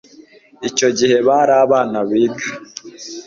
icyo 0.69 0.87
gihe 0.97 1.15
bari 1.27 1.53
abana 1.63 1.97
biga 2.09 2.47